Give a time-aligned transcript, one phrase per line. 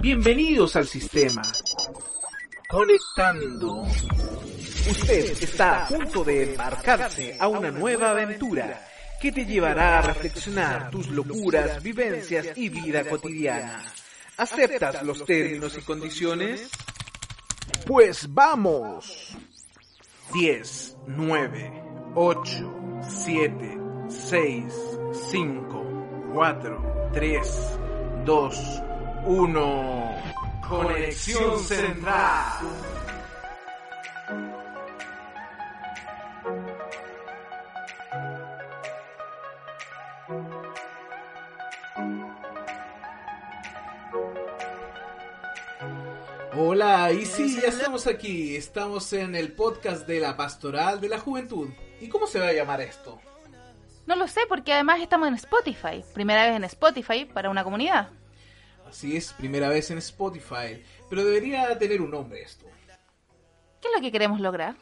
[0.00, 1.42] Bienvenidos al sistema.
[2.66, 3.82] Conectando.
[3.82, 8.88] Usted está a punto de embarcarse a una nueva aventura
[9.20, 13.84] que te llevará a reflexionar tus locuras, vivencias y vida cotidiana.
[14.38, 16.70] ¿Aceptas los términos y condiciones?
[17.86, 19.36] Pues vamos.
[20.32, 21.82] 10, 9,
[22.14, 22.74] 8,
[23.06, 23.78] 7,
[24.08, 24.64] 6,
[25.30, 27.78] 5, 4, 3,
[28.24, 28.82] 2,
[29.24, 30.22] 1.
[30.66, 32.58] Conexión central.
[46.56, 48.56] Hola, y sí, ya estamos aquí.
[48.56, 51.68] Estamos en el podcast de la Pastoral de la Juventud.
[52.00, 53.20] ¿Y cómo se va a llamar esto?
[54.06, 56.02] No lo sé, porque además estamos en Spotify.
[56.14, 58.19] Primera vez en Spotify para una comunidad.
[58.90, 60.82] Así es, primera vez en Spotify.
[61.08, 62.66] Pero debería tener un nombre esto.
[63.80, 64.74] ¿Qué es lo que queremos lograr?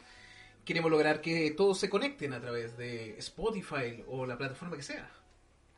[0.65, 5.09] Queremos lograr que todos se conecten a través de Spotify o la plataforma que sea.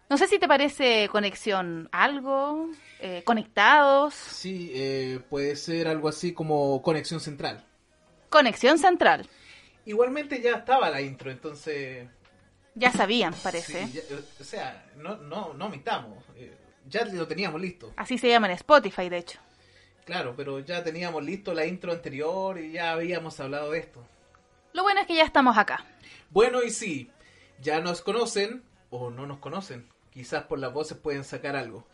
[0.09, 4.13] No sé si te parece conexión algo, eh, conectados.
[4.13, 7.63] Sí, eh, puede ser algo así como conexión central.
[8.29, 9.27] Conexión central.
[9.85, 12.07] Igualmente ya estaba la intro, entonces...
[12.75, 13.85] Ya sabían, parece.
[13.87, 16.23] Sí, ya- o sea, no, no, no omitamos.
[16.35, 16.57] eh,
[16.91, 17.93] ya lo teníamos listo.
[17.95, 19.39] Así se llama en Spotify, de hecho.
[20.05, 24.05] Claro, pero ya teníamos listo la intro anterior y ya habíamos hablado de esto.
[24.73, 25.85] Lo bueno es que ya estamos acá.
[26.29, 27.09] Bueno, y sí,
[27.61, 29.87] ya nos conocen o no nos conocen.
[30.11, 31.87] Quizás por las voces pueden sacar algo.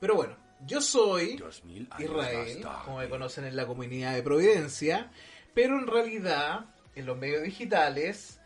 [0.00, 1.42] Pero bueno, yo soy
[1.98, 5.10] Israel, como me conocen en la comunidad de Providencia,
[5.54, 8.40] pero en realidad, en los medios digitales,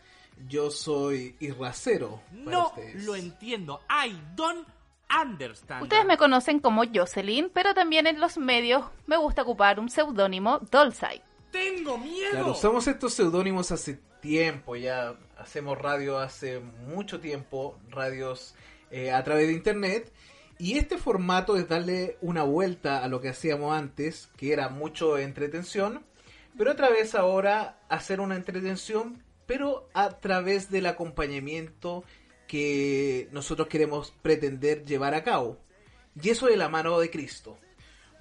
[0.47, 2.21] yo soy Irracero.
[2.31, 3.03] No ustedes.
[3.05, 3.81] lo entiendo.
[3.89, 4.67] I don't
[5.09, 5.83] understand.
[5.83, 10.59] Ustedes me conocen como Jocelyn, pero también en los medios me gusta ocupar un seudónimo
[10.71, 11.21] Dolzai.
[11.51, 12.31] Tengo miedo.
[12.31, 18.55] Claro, usamos estos seudónimos hace tiempo, ya hacemos radio hace mucho tiempo, radios
[18.91, 20.11] eh, a través de internet,
[20.57, 25.17] y este formato es darle una vuelta a lo que hacíamos antes, que era mucho
[25.17, 26.03] entretención,
[26.57, 32.03] pero a través ahora hacer una entretención, pero a través del acompañamiento
[32.47, 35.59] que nosotros queremos pretender llevar a cabo,
[36.21, 37.57] y eso de la mano de Cristo.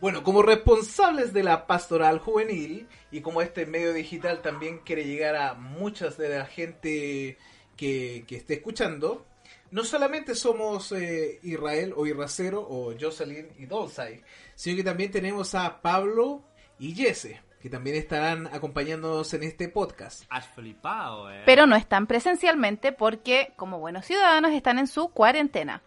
[0.00, 5.36] Bueno, como responsables de la pastoral juvenil y como este medio digital también quiere llegar
[5.36, 7.38] a muchas de la gente
[7.76, 9.24] que, que esté escuchando,
[9.70, 14.22] no solamente somos eh, Israel o Irracero o Jocelyn y Dolzai,
[14.54, 16.44] sino que también tenemos a Pablo
[16.78, 20.24] y Jesse, que también estarán acompañándonos en este podcast.
[20.28, 21.44] Has flipado, eh.
[21.46, 25.82] Pero no están presencialmente porque, como buenos ciudadanos, están en su cuarentena.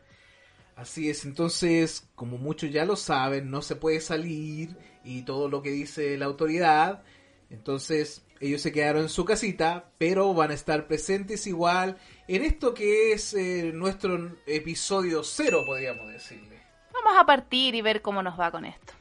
[0.76, 5.62] Así es, entonces, como muchos ya lo saben, no se puede salir y todo lo
[5.62, 7.04] que dice la autoridad.
[7.52, 12.74] Entonces, ellos se quedaron en su casita, pero van a estar presentes igual en esto
[12.74, 16.60] que es eh, nuestro episodio cero, podríamos decirle.
[16.92, 18.94] Vamos a partir y ver cómo nos va con esto.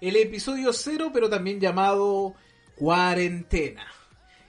[0.00, 2.34] El episodio cero, pero también llamado
[2.76, 3.86] cuarentena.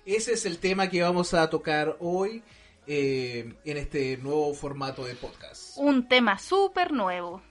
[0.05, 2.43] Ese es el tema que vamos a tocar hoy
[2.85, 5.77] eh, en este nuevo formato de podcast.
[5.77, 7.41] Un tema súper nuevo.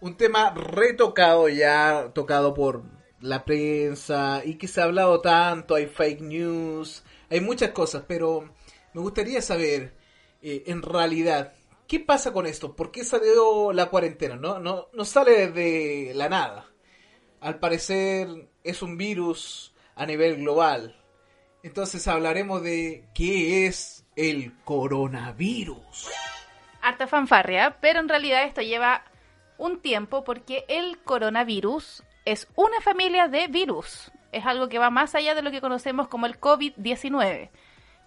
[0.00, 2.82] un tema retocado ya, tocado por
[3.20, 8.52] la prensa y que se ha hablado tanto, hay fake news, hay muchas cosas, pero
[8.92, 9.96] me gustaría saber,
[10.42, 11.54] eh, en realidad,
[11.88, 12.76] ¿qué pasa con esto?
[12.76, 14.36] ¿Por qué salió la cuarentena?
[14.36, 16.73] No, no, no sale desde la nada.
[17.44, 20.96] Al parecer es un virus a nivel global.
[21.62, 26.08] Entonces hablaremos de qué es el coronavirus.
[26.80, 29.04] harta fanfarria, pero en realidad esto lleva
[29.58, 34.10] un tiempo porque el coronavirus es una familia de virus.
[34.32, 37.50] Es algo que va más allá de lo que conocemos como el COVID-19.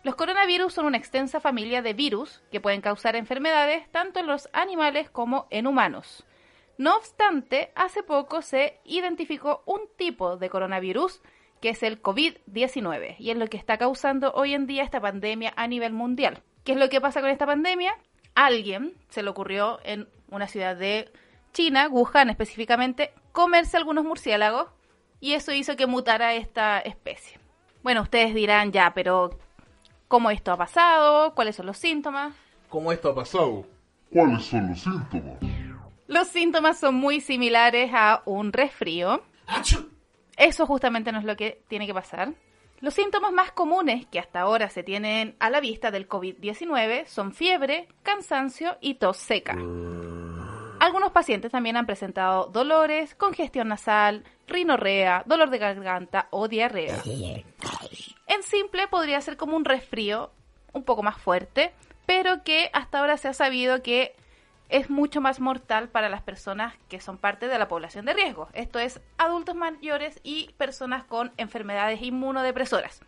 [0.02, 4.50] Los coronavirus son una extensa familia de virus que pueden causar enfermedades tanto en los
[4.52, 6.26] animales como en humanos.
[6.78, 11.22] No obstante, hace poco se identificó un tipo de coronavirus
[11.60, 15.54] que es el COVID-19 y es lo que está causando hoy en día esta pandemia
[15.56, 16.44] a nivel mundial.
[16.64, 17.96] ¿Qué es lo que pasa con esta pandemia?
[18.36, 21.12] A alguien se le ocurrió en una ciudad de
[21.52, 24.68] China, Wuhan específicamente, comerse algunos murciélagos
[25.20, 27.40] y eso hizo que mutara esta especie.
[27.82, 29.40] Bueno, ustedes dirán ya, pero
[30.08, 31.34] ¿cómo esto ha pasado?
[31.34, 32.36] ¿Cuáles son los síntomas?
[32.70, 33.66] ¿Cómo esto ha pasado?
[34.12, 35.57] ¿Cuáles son los síntomas?
[36.08, 39.22] Los síntomas son muy similares a un resfrío.
[40.38, 42.34] Eso justamente no es lo que tiene que pasar.
[42.80, 47.34] Los síntomas más comunes que hasta ahora se tienen a la vista del COVID-19 son
[47.34, 49.54] fiebre, cansancio y tos seca.
[50.80, 57.02] Algunos pacientes también han presentado dolores, congestión nasal, rinorrea, dolor de garganta o diarrea.
[58.28, 60.32] En simple podría ser como un resfrío
[60.74, 61.74] un poco más fuerte,
[62.06, 64.16] pero que hasta ahora se ha sabido que
[64.70, 68.50] es mucho más mortal para las personas que son parte de la población de riesgo.
[68.54, 73.02] Esto es adultos mayores y personas con enfermedades inmunodepresoras,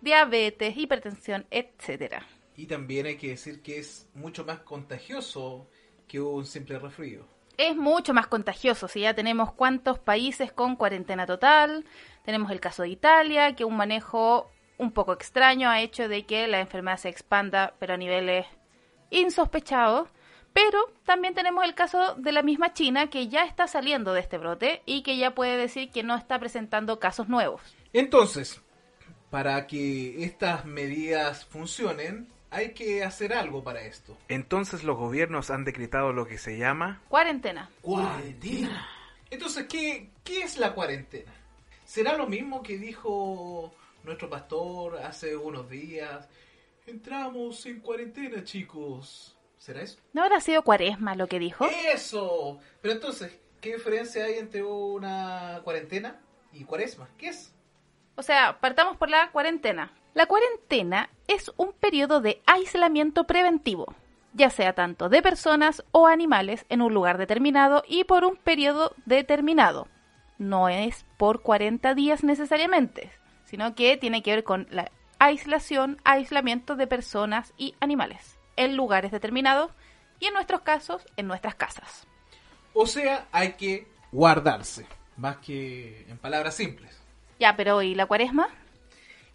[0.00, 2.26] diabetes, hipertensión, etcétera.
[2.56, 5.68] Y también hay que decir que es mucho más contagioso
[6.06, 7.24] que un simple resfrío.
[7.58, 11.84] Es mucho más contagioso, si ya tenemos cuántos países con cuarentena total,
[12.24, 16.48] tenemos el caso de Italia, que un manejo un poco extraño ha hecho de que
[16.48, 18.46] la enfermedad se expanda, pero a niveles
[19.10, 20.08] insospechados.
[20.52, 24.38] Pero también tenemos el caso de la misma China que ya está saliendo de este
[24.38, 27.62] brote y que ya puede decir que no está presentando casos nuevos.
[27.92, 28.60] Entonces,
[29.30, 34.16] para que estas medidas funcionen, hay que hacer algo para esto.
[34.28, 37.70] Entonces los gobiernos han decretado lo que se llama Cuarentena.
[37.80, 38.86] cuarentena.
[39.30, 41.32] Entonces, ¿qué, qué es la cuarentena?
[41.86, 43.72] ¿Será lo mismo que dijo
[44.04, 46.28] nuestro pastor hace unos días?
[46.86, 49.31] Entramos en cuarentena, chicos.
[49.62, 50.00] ¿Será eso?
[50.12, 51.68] ¿No habrá sido cuaresma lo que dijo?
[51.94, 52.58] Eso.
[52.80, 56.20] Pero entonces, ¿qué diferencia hay entre una cuarentena
[56.52, 57.08] y cuaresma?
[57.16, 57.54] ¿Qué es?
[58.16, 59.92] O sea, partamos por la cuarentena.
[60.14, 63.94] La cuarentena es un periodo de aislamiento preventivo,
[64.34, 68.96] ya sea tanto de personas o animales en un lugar determinado y por un periodo
[69.06, 69.86] determinado.
[70.38, 73.12] No es por 40 días necesariamente,
[73.44, 79.12] sino que tiene que ver con la aislación, aislamiento de personas y animales en lugares
[79.12, 79.70] determinados
[80.20, 82.06] y en nuestros casos en nuestras casas.
[82.74, 86.98] O sea, hay que guardarse, más que en palabras simples.
[87.38, 88.48] Ya, pero ¿y la cuaresma?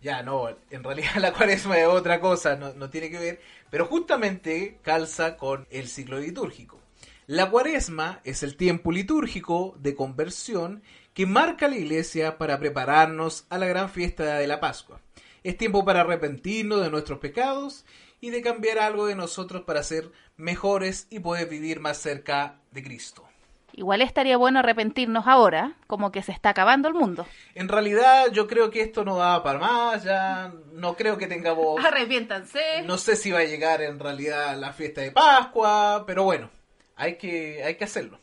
[0.01, 3.85] Ya, no, en realidad la cuaresma es otra cosa, no, no tiene que ver, pero
[3.85, 6.79] justamente calza con el ciclo litúrgico.
[7.25, 10.81] La cuaresma es el tiempo litúrgico de conversión
[11.13, 15.01] que marca la iglesia para prepararnos a la gran fiesta de la Pascua.
[15.43, 17.85] Es tiempo para arrepentirnos de nuestros pecados
[18.19, 22.83] y de cambiar algo de nosotros para ser mejores y poder vivir más cerca de
[22.83, 23.27] Cristo.
[23.73, 27.27] Igual estaría bueno arrepentirnos ahora, como que se está acabando el mundo.
[27.53, 31.79] En realidad yo creo que esto no va para más, ya no creo que tengamos...
[31.85, 32.81] Arrepiéntanse.
[32.85, 36.49] No sé si va a llegar en realidad la fiesta de Pascua, pero bueno,
[36.95, 38.19] hay que, hay que hacerlo.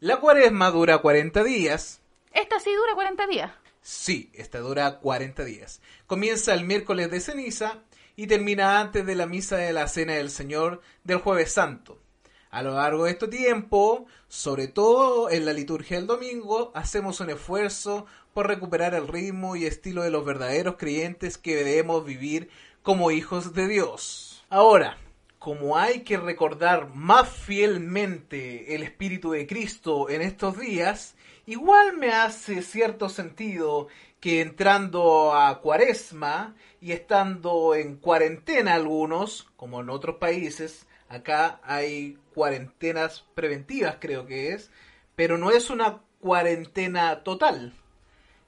[0.00, 2.00] La cuaresma dura 40 días.
[2.32, 3.52] Esta sí dura 40 días.
[3.82, 5.80] Sí, esta dura 40 días.
[6.06, 7.78] Comienza el miércoles de ceniza
[8.20, 12.02] y termina antes de la misa de la Cena del Señor del jueves santo.
[12.50, 17.30] A lo largo de este tiempo, sobre todo en la liturgia del domingo, hacemos un
[17.30, 22.50] esfuerzo por recuperar el ritmo y estilo de los verdaderos creyentes que debemos vivir
[22.82, 24.44] como hijos de Dios.
[24.50, 24.98] Ahora,
[25.38, 31.14] como hay que recordar más fielmente el Espíritu de Cristo en estos días,
[31.46, 33.88] igual me hace cierto sentido
[34.20, 42.18] que entrando a cuaresma y estando en cuarentena algunos, como en otros países, acá hay
[42.34, 44.70] cuarentenas preventivas creo que es,
[45.16, 47.74] pero no es una cuarentena total.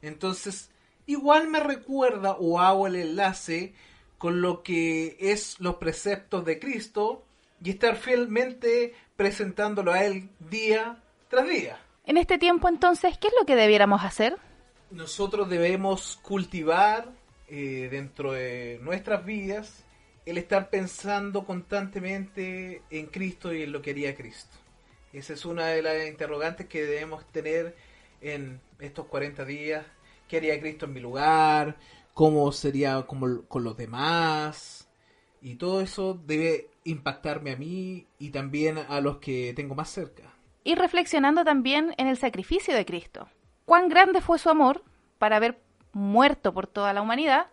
[0.02, 0.70] Entonces,
[1.06, 3.74] igual me recuerda o hago el enlace
[4.18, 7.24] con lo que es los preceptos de Cristo
[7.62, 11.78] y estar fielmente presentándolo a Él día tras día.
[12.04, 14.36] En este tiempo entonces, ¿qué es lo que debiéramos hacer?
[14.92, 17.10] Nosotros debemos cultivar
[17.48, 19.84] eh, dentro de nuestras vidas
[20.26, 24.54] el estar pensando constantemente en Cristo y en lo que haría Cristo.
[25.14, 27.74] Esa es una de las interrogantes que debemos tener
[28.20, 29.86] en estos 40 días.
[30.28, 31.78] ¿Qué haría Cristo en mi lugar?
[32.12, 34.90] ¿Cómo sería como con los demás?
[35.40, 40.34] Y todo eso debe impactarme a mí y también a los que tengo más cerca.
[40.64, 43.26] Y reflexionando también en el sacrificio de Cristo.
[43.72, 44.82] ¿Cuán grande fue su amor
[45.16, 45.58] para haber
[45.94, 47.46] muerto por toda la humanidad?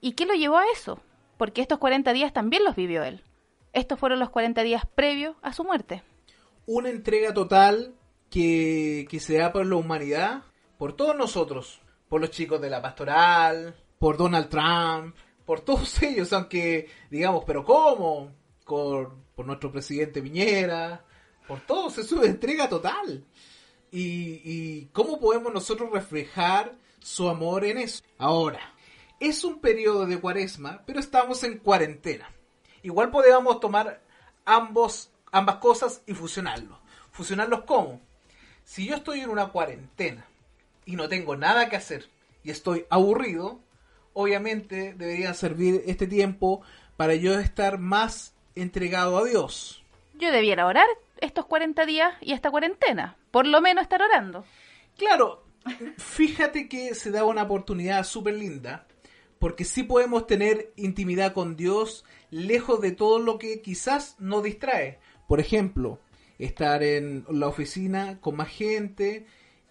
[0.00, 1.00] ¿Y qué lo llevó a eso?
[1.36, 3.22] Porque estos 40 días también los vivió él.
[3.74, 6.02] Estos fueron los 40 días previos a su muerte.
[6.64, 7.92] Una entrega total
[8.30, 10.44] que, que se da por la humanidad,
[10.78, 16.32] por todos nosotros, por los chicos de la pastoral, por Donald Trump, por todos ellos,
[16.32, 18.30] aunque digamos, pero ¿cómo?
[18.64, 21.04] Por, por nuestro presidente Piñera,
[21.46, 23.22] por todos, es una entrega total.
[23.96, 28.02] Y, cómo podemos nosotros reflejar su amor en eso.
[28.18, 28.74] Ahora,
[29.20, 32.28] es un periodo de cuaresma, pero estamos en cuarentena.
[32.82, 34.00] Igual podemos tomar
[34.44, 36.76] ambos, ambas cosas y fusionarlos.
[37.12, 38.00] ¿Fusionarlos cómo?
[38.64, 40.26] Si yo estoy en una cuarentena
[40.84, 42.08] y no tengo nada que hacer
[42.42, 43.60] y estoy aburrido,
[44.12, 46.62] obviamente debería servir este tiempo
[46.96, 49.84] para yo estar más entregado a Dios.
[50.14, 50.86] Yo debiera orar
[51.24, 53.16] estos 40 días y esta cuarentena.
[53.30, 54.44] Por lo menos estar orando.
[54.96, 55.44] Claro,
[55.98, 58.86] fíjate que se da una oportunidad súper linda,
[59.38, 64.98] porque sí podemos tener intimidad con Dios lejos de todo lo que quizás nos distrae.
[65.26, 65.98] Por ejemplo,
[66.38, 69.26] estar en la oficina con más gente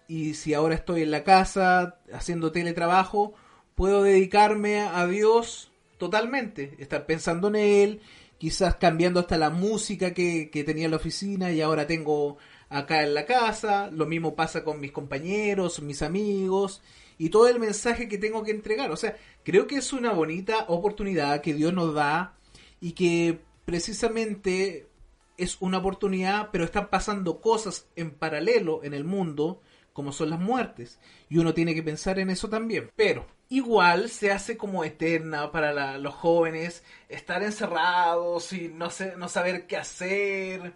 [0.08, 3.34] y si ahora estoy en la casa haciendo teletrabajo,
[3.74, 8.00] puedo dedicarme a Dios totalmente, estar pensando en Él,
[8.38, 12.38] quizás cambiando hasta la música que, que tenía en la oficina y ahora tengo
[12.68, 16.82] acá en la casa, lo mismo pasa con mis compañeros, mis amigos
[17.18, 18.90] y todo el mensaje que tengo que entregar.
[18.90, 22.34] O sea, creo que es una bonita oportunidad que Dios nos da
[22.80, 24.88] y que precisamente
[25.36, 29.62] es una oportunidad, pero están pasando cosas en paralelo en el mundo,
[29.94, 30.98] como son las muertes.
[31.30, 32.90] Y uno tiene que pensar en eso también.
[32.96, 39.14] Pero igual se hace como eterna para la- los jóvenes estar encerrados y no, sé,
[39.16, 40.74] no saber qué hacer.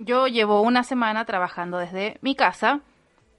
[0.00, 2.80] Yo llevo una semana trabajando desde mi casa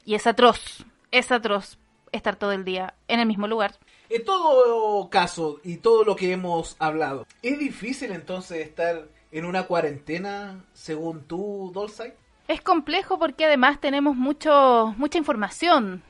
[0.05, 1.77] y es atroz, es atroz
[2.11, 3.75] estar todo el día en el mismo lugar.
[4.09, 9.63] En todo caso y todo lo que hemos hablado, ¿es difícil entonces estar en una
[9.63, 12.15] cuarentena según tú, Dolce?
[12.47, 16.03] Es complejo porque además tenemos mucho, mucha información.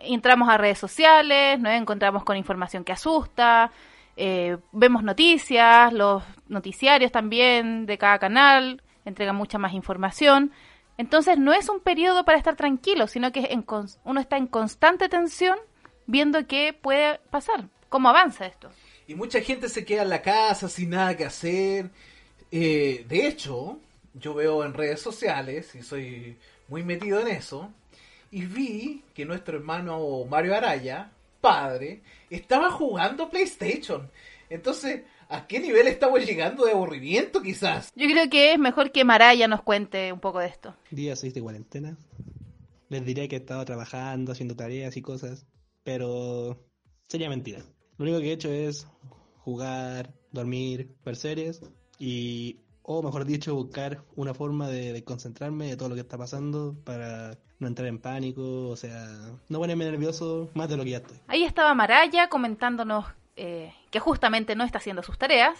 [0.00, 3.70] Entramos a redes sociales, nos encontramos con información que asusta,
[4.16, 10.52] eh, vemos noticias, los noticiarios también de cada canal entregan mucha más información.
[10.96, 13.64] Entonces no es un periodo para estar tranquilo, sino que en
[14.04, 15.58] uno está en constante tensión
[16.06, 18.70] viendo qué puede pasar, cómo avanza esto.
[19.06, 21.90] Y mucha gente se queda en la casa sin nada que hacer.
[22.50, 23.78] Eh, de hecho,
[24.14, 26.36] yo veo en redes sociales, y soy
[26.68, 27.72] muy metido en eso,
[28.30, 34.10] y vi que nuestro hermano Mario Araya, padre, estaba jugando PlayStation.
[34.48, 37.92] Entonces, ¿a qué nivel estamos llegando de aburrimiento quizás?
[37.94, 40.74] Yo creo que es mejor que Maraya nos cuente un poco de esto.
[40.90, 41.96] Día 6 de cuarentena.
[42.88, 45.46] Les diré que he estado trabajando, haciendo tareas y cosas,
[45.82, 46.58] pero
[47.08, 47.60] sería mentira.
[47.98, 48.86] Lo único que he hecho es
[49.38, 51.62] jugar, dormir, ver series
[51.98, 56.76] y, o mejor dicho, buscar una forma de, concentrarme de todo lo que está pasando
[56.84, 59.08] para no entrar en pánico, o sea,
[59.48, 61.16] no ponerme nervioso más de lo que ya estoy.
[61.26, 65.58] Ahí estaba Maraya comentándonos eh, que justamente no está haciendo sus tareas,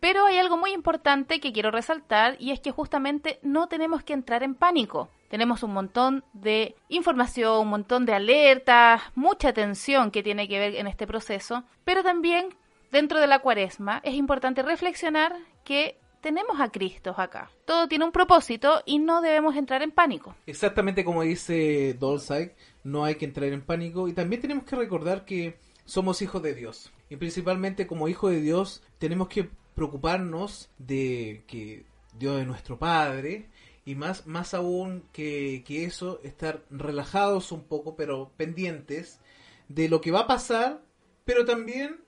[0.00, 4.14] pero hay algo muy importante que quiero resaltar y es que justamente no tenemos que
[4.14, 5.10] entrar en pánico.
[5.28, 10.76] Tenemos un montón de información, un montón de alertas, mucha tensión que tiene que ver
[10.76, 12.56] en este proceso, pero también
[12.90, 17.50] dentro de la cuaresma es importante reflexionar que tenemos a Cristo acá.
[17.66, 20.34] Todo tiene un propósito y no debemos entrar en pánico.
[20.46, 25.26] Exactamente como dice Dolzak, no hay que entrar en pánico y también tenemos que recordar
[25.26, 26.90] que somos hijos de Dios.
[27.10, 31.84] Y principalmente como hijos de Dios tenemos que preocuparnos de que
[32.18, 33.50] Dios es nuestro Padre
[33.84, 39.20] y más, más aún que, que eso, estar relajados un poco pero pendientes
[39.68, 40.80] de lo que va a pasar,
[41.26, 42.00] pero también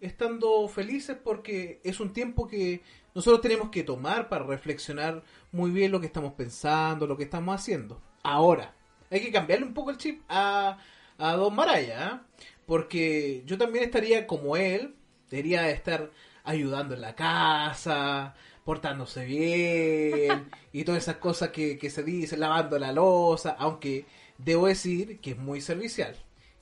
[0.00, 2.82] estando felices porque es un tiempo que
[3.14, 7.54] nosotros tenemos que tomar para reflexionar muy bien lo que estamos pensando, lo que estamos
[7.54, 8.00] haciendo.
[8.22, 8.74] Ahora,
[9.10, 10.78] hay que cambiarle un poco el chip a,
[11.18, 12.22] a Don Maraya, ¿ah?
[12.66, 14.96] porque yo también estaría como él,
[15.30, 16.10] debería estar
[16.42, 22.78] ayudando en la casa, portándose bien y todas esas cosas que, que se dicen, lavando
[22.78, 24.06] la losa, aunque
[24.38, 26.16] debo decir que es muy servicial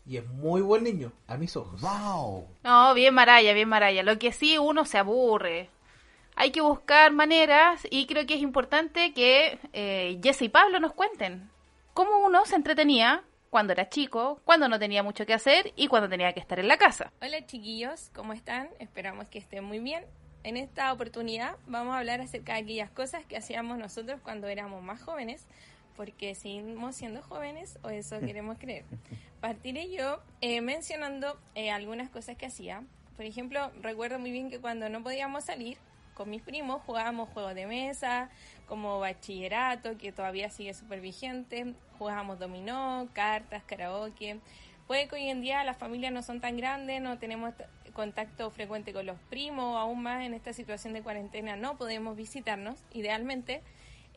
[0.04, 1.80] y es muy buen niño a mis ojos.
[2.64, 4.02] No, bien Maraya, bien Maraya.
[4.02, 5.71] Lo que sí uno se aburre.
[6.34, 10.92] Hay que buscar maneras y creo que es importante que eh, Jesse y Pablo nos
[10.94, 11.50] cuenten
[11.92, 16.08] cómo uno se entretenía cuando era chico, cuando no tenía mucho que hacer y cuando
[16.08, 17.12] tenía que estar en la casa.
[17.20, 18.70] Hola chiquillos, ¿cómo están?
[18.78, 20.06] Esperamos que estén muy bien.
[20.42, 24.82] En esta oportunidad vamos a hablar acerca de aquellas cosas que hacíamos nosotros cuando éramos
[24.82, 25.46] más jóvenes,
[25.96, 28.84] porque seguimos siendo jóvenes o eso queremos creer.
[29.42, 32.82] Partiré yo eh, mencionando eh, algunas cosas que hacía.
[33.16, 35.76] Por ejemplo, recuerdo muy bien que cuando no podíamos salir
[36.14, 38.31] con mis primos jugábamos juegos de mesa,
[38.66, 44.40] como bachillerato, que todavía sigue súper vigente, jugábamos dominó, cartas, karaoke.
[44.87, 47.54] Puede que hoy en día las familias no son tan grandes, no tenemos
[47.92, 52.78] contacto frecuente con los primos, aún más en esta situación de cuarentena no podemos visitarnos,
[52.92, 53.62] idealmente.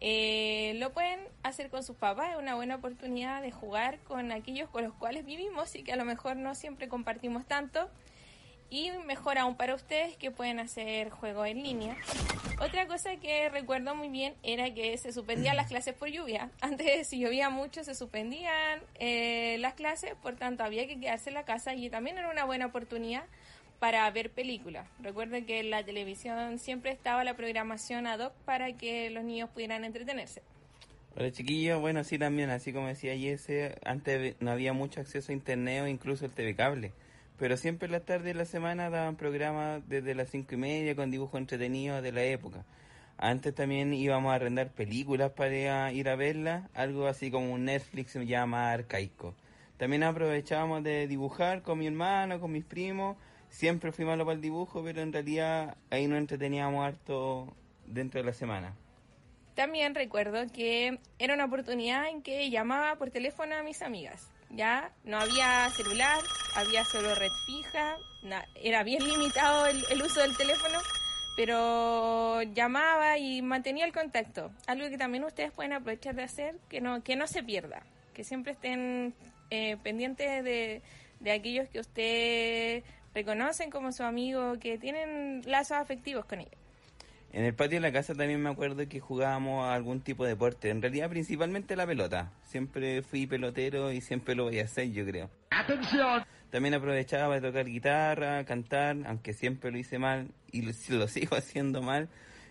[0.02, 4.70] Eh, lo pueden hacer con sus papás, es una buena oportunidad de jugar con aquellos
[4.70, 7.90] con los cuales vivimos y que a lo mejor no siempre compartimos tanto.
[8.70, 11.96] Y mejor aún para ustedes que pueden hacer juegos en línea.
[12.60, 16.50] Otra cosa que recuerdo muy bien era que se suspendían las clases por lluvia.
[16.62, 21.36] Antes, si llovía mucho, se suspendían eh, las clases, por tanto había que quedarse en
[21.36, 23.26] la casa y también era una buena oportunidad
[23.80, 24.88] para ver películas.
[25.00, 29.50] Recuerden que en la televisión siempre estaba la programación ad hoc para que los niños
[29.50, 30.42] pudieran entretenerse.
[31.18, 35.36] Hola chiquillos, bueno, sí también, así como decía Jesse, antes no había mucho acceso a
[35.36, 36.92] internet o incluso el TV cable,
[37.38, 40.96] pero siempre en las tardes de la semana daban programas desde las cinco y media
[40.96, 42.64] con dibujos entretenidos de la época.
[43.18, 48.16] Antes también íbamos a arrendar películas para ir a verlas, algo así como un Netflix
[48.16, 49.34] llama arcaico.
[49.78, 53.18] También aprovechábamos de dibujar con mi hermano, con mis primos,
[53.50, 57.54] siempre fui malo para el dibujo, pero en realidad ahí nos entreteníamos harto
[57.86, 58.74] dentro de la semana.
[59.56, 64.30] También recuerdo que era una oportunidad en que llamaba por teléfono a mis amigas.
[64.52, 66.20] Ya no había celular,
[66.56, 70.80] había solo red fija, na- era bien limitado el, el uso del teléfono,
[71.36, 74.52] pero llamaba y mantenía el contacto.
[74.68, 77.84] Algo que también ustedes pueden aprovechar de hacer, que no, que no se pierda,
[78.14, 79.14] que siempre estén
[79.50, 80.82] eh, pendientes de,
[81.20, 82.84] de aquellos que ustedes
[83.14, 86.54] reconocen como su amigo, que tienen lazos afectivos con ellos.
[87.36, 90.30] En el patio de la casa también me acuerdo que jugábamos a algún tipo de
[90.30, 92.32] deporte, en realidad principalmente la pelota.
[92.46, 95.30] Siempre fui pelotero y siempre lo voy a hacer, yo creo.
[96.50, 101.36] También aprovechaba para tocar guitarra, cantar, aunque siempre lo hice mal y lo, lo sigo
[101.36, 102.08] haciendo mal.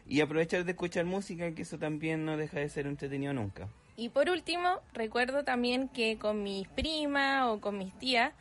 [0.06, 3.68] Y aprovechar de escuchar música, que eso también no deja de ser entretenido nunca.
[3.96, 8.34] Y por último, recuerdo también que con mis primas o con mis tías,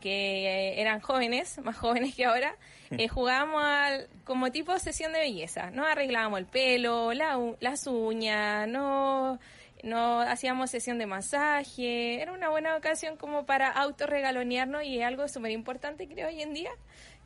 [0.00, 2.54] que eh, eran jóvenes, más jóvenes que ahora,
[2.90, 5.70] eh, jugábamos al- como tipo sesión de belleza.
[5.70, 9.38] Nos arreglábamos el pelo, la las uñas, no,
[9.82, 12.20] no hacíamos sesión de masaje.
[12.22, 16.54] Era una buena ocasión como para autorregalonearnos y es algo súper importante, creo, hoy en
[16.54, 16.70] día,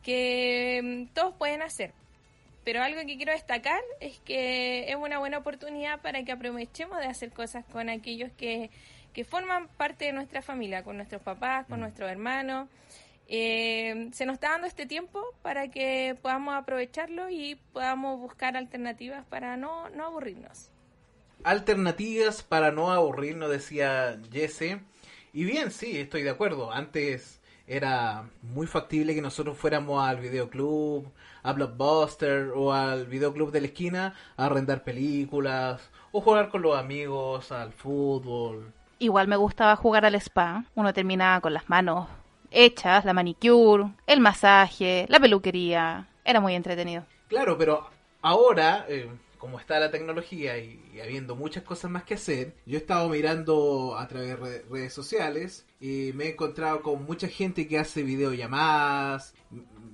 [0.03, 1.93] que mm, todos pueden hacer.
[2.65, 7.07] Pero algo que quiero destacar es que es una buena oportunidad para que aprovechemos de
[7.07, 8.71] hacer cosas con aquellos que,
[9.13, 12.69] que forman parte de nuestra familia, con nuestros papás, con nuestros hermanos.
[13.29, 19.25] Eh, se nos está dando este tiempo para que podamos aprovecharlo y podamos buscar alternativas
[19.27, 20.71] para no, no aburrirnos.
[21.45, 24.81] Alternativas para no aburrirnos, decía Jesse.
[25.33, 26.73] Y bien, sí, estoy de acuerdo.
[26.73, 31.07] Antes era muy factible que nosotros fuéramos al videoclub,
[31.45, 36.77] a Blockbuster o al videoclub de la esquina a arrendar películas o jugar con los
[36.77, 38.73] amigos al fútbol.
[39.01, 40.65] Igual me gustaba jugar al spa.
[40.77, 42.07] Uno terminaba con las manos
[42.53, 46.07] hechas, la manicure, el masaje, la peluquería.
[46.25, 47.05] Era muy entretenido.
[47.29, 47.89] Claro, pero
[48.23, 49.09] ahora, eh,
[49.39, 53.97] como está la tecnología y, habiendo muchas cosas más que hacer, yo he estado mirando
[53.99, 58.03] a través de re- redes sociales y me he encontrado con mucha gente que hace
[58.03, 59.35] videollamadas.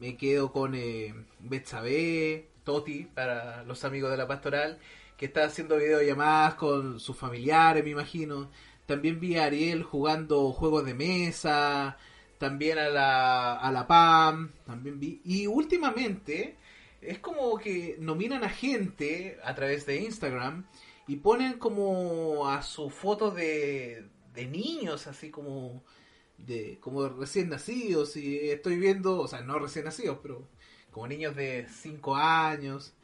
[0.01, 4.79] Me quedo con eh, Betsabe, Toti, para los amigos de la pastoral,
[5.16, 8.51] que está haciendo videollamadas con sus familiares, me imagino.
[8.87, 11.99] También vi a Ariel jugando juegos de mesa,
[12.38, 15.20] también a la, a la PAM, también vi.
[15.25, 16.57] Y últimamente
[17.01, 20.66] es como que nominan a gente a través de Instagram
[21.07, 25.83] y ponen como a sus fotos de, de niños, así como
[26.38, 28.16] de como recién nacidos.
[28.16, 30.49] Y estoy viendo, o sea, no recién nacidos, pero
[30.90, 32.94] como niños de 5 años.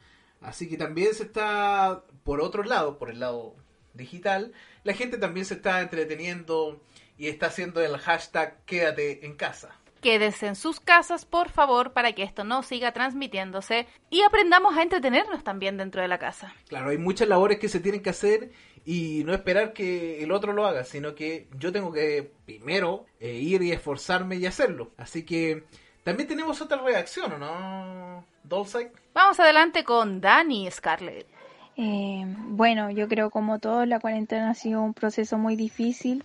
[0.41, 3.55] Así que también se está, por otro lado, por el lado
[3.93, 4.53] digital,
[4.83, 6.81] la gente también se está entreteniendo
[7.17, 9.75] y está haciendo el hashtag quédate en casa.
[10.01, 14.81] Quédense en sus casas, por favor, para que esto no siga transmitiéndose y aprendamos a
[14.81, 16.53] entretenernos también dentro de la casa.
[16.67, 18.51] Claro, hay muchas labores que se tienen que hacer
[18.83, 23.31] y no esperar que el otro lo haga, sino que yo tengo que primero eh,
[23.31, 24.91] ir y esforzarme y hacerlo.
[24.97, 25.63] Así que
[26.03, 28.91] también tenemos otra reacción, ¿o no, Dolce?
[29.13, 31.27] Vamos adelante con Dani Scarlett.
[31.75, 36.23] Eh, bueno, yo creo como todo la cuarentena ha sido un proceso muy difícil.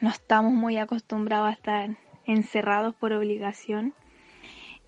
[0.00, 1.90] no estamos muy acostumbrados a estar
[2.26, 3.94] encerrados por obligación.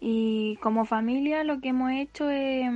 [0.01, 2.69] Y como familia lo que hemos hecho es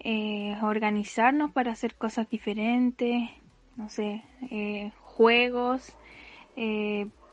[0.00, 3.30] eh, organizarnos para hacer cosas diferentes,
[3.76, 5.94] no sé, eh, juegos.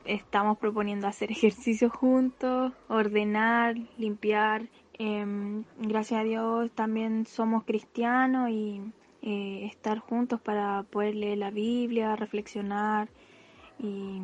[0.06, 4.68] estamos proponiendo hacer ejercicios juntos, ordenar, limpiar.
[5.00, 8.82] Em, gracias a Dios también somos cristianos y
[9.22, 13.08] eh, estar juntos para poder leer la Biblia, reflexionar
[13.80, 14.20] y,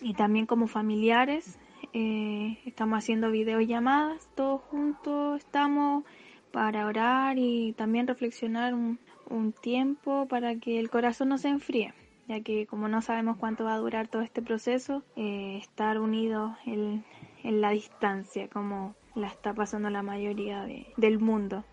[0.00, 1.58] y también como familiares
[1.92, 6.04] eh, estamos haciendo videollamadas todos juntos, estamos
[6.52, 11.94] para orar y también reflexionar un, un tiempo para que el corazón no se enfríe,
[12.28, 16.56] ya que como no sabemos cuánto va a durar todo este proceso, eh, estar unidos
[16.66, 17.04] en,
[17.42, 21.64] en la distancia, como la está pasando la mayoría de- del mundo.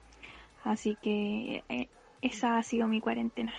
[0.64, 1.88] Así que eh,
[2.22, 3.54] esa ha sido mi cuarentena.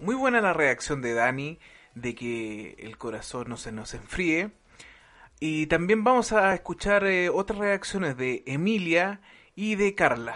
[0.00, 1.58] Muy buena la reacción de Dani
[1.94, 4.50] de que el corazón no se nos enfríe.
[5.40, 9.20] Y también vamos a escuchar eh, otras reacciones de Emilia
[9.54, 10.34] y de Carla.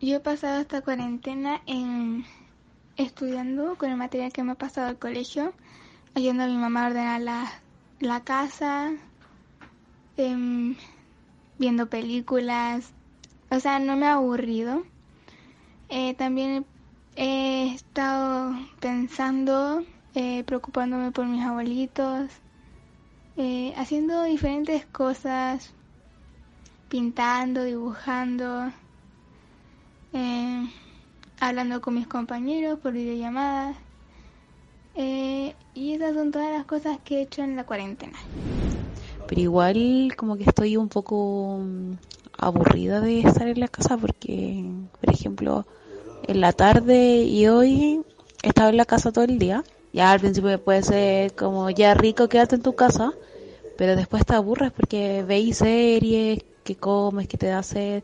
[0.00, 2.24] Yo he pasado esta cuarentena en
[2.96, 5.54] estudiando con el material que me ha pasado al colegio,
[6.14, 7.52] ayudando a mi mamá a ordenar la,
[8.00, 8.92] la casa,
[10.16, 10.74] em,
[11.62, 12.92] viendo películas.
[13.48, 14.82] O sea, no me ha aburrido.
[15.88, 16.66] Eh, también
[17.14, 19.84] he estado pensando,
[20.16, 22.30] eh, preocupándome por mis abuelitos,
[23.36, 25.72] eh, haciendo diferentes cosas,
[26.88, 28.72] pintando, dibujando,
[30.14, 30.68] eh,
[31.38, 33.76] hablando con mis compañeros por videollamadas.
[34.96, 38.18] Eh, y esas son todas las cosas que he hecho en la cuarentena.
[39.32, 41.94] Pero igual como que estoy un poco mm,
[42.36, 44.62] aburrida de estar en la casa porque,
[45.00, 45.64] por ejemplo,
[46.28, 48.02] en la tarde y hoy
[48.42, 49.64] he estado en la casa todo el día.
[49.94, 53.14] Ya al principio puede ser como ya rico quedarte en tu casa,
[53.78, 58.02] pero después te aburres porque veis series, que comes, que te da sed,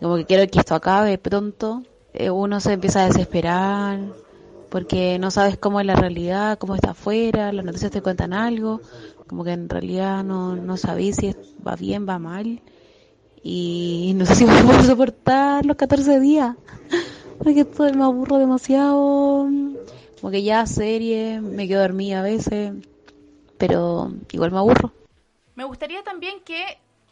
[0.00, 1.84] como que quiero que esto acabe pronto.
[2.14, 4.00] Eh, uno se empieza a desesperar
[4.74, 8.80] porque no sabes cómo es la realidad, cómo está afuera, las noticias te cuentan algo,
[9.28, 11.32] como que en realidad no, no sabéis si
[11.64, 12.60] va bien, va mal.
[13.40, 16.56] Y no sé si voy a soportar los 14 días,
[17.38, 19.46] porque estoy, me aburro demasiado.
[20.20, 22.72] Como que ya serie, me quedo dormida a veces,
[23.56, 24.92] pero igual me aburro.
[25.54, 26.64] Me gustaría también que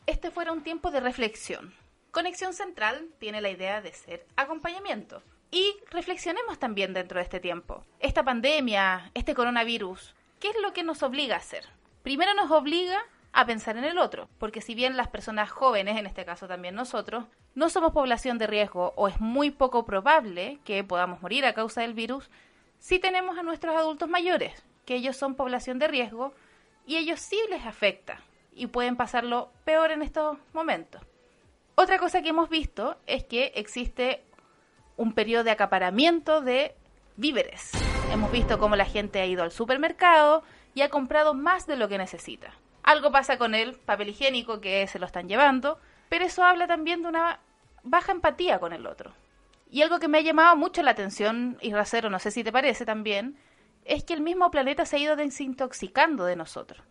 [0.07, 1.73] este fuera un tiempo de reflexión.
[2.11, 5.23] Conexión Central tiene la idea de ser acompañamiento.
[5.55, 7.85] Y reflexionemos también dentro de este tiempo.
[8.01, 11.67] Esta pandemia, este coronavirus, ¿qué es lo que nos obliga a hacer?
[12.03, 12.99] Primero nos obliga
[13.33, 16.75] a pensar en el otro, porque si bien las personas jóvenes, en este caso también
[16.75, 21.53] nosotros, no somos población de riesgo o es muy poco probable que podamos morir a
[21.53, 22.31] causa del virus,
[22.79, 26.33] sí tenemos a nuestros adultos mayores, que ellos son población de riesgo
[26.87, 28.23] y ellos sí les afecta
[28.55, 31.03] y pueden pasarlo peor en estos momentos.
[31.75, 34.25] Otra cosa que hemos visto es que existe
[34.97, 36.75] un periodo de acaparamiento de
[37.17, 37.73] víveres.
[38.13, 40.43] Hemos visto cómo la gente ha ido al supermercado
[40.75, 42.53] y ha comprado más de lo que necesita.
[42.83, 45.79] Algo pasa con el papel higiénico que se lo están llevando,
[46.09, 47.41] pero eso habla también de una
[47.83, 49.13] baja empatía con el otro.
[49.71, 52.53] Y algo que me ha llamado mucho la atención, y Racero, no sé si te
[52.53, 53.39] parece también,
[53.85, 56.83] es que el mismo planeta se ha ido desintoxicando de nosotros.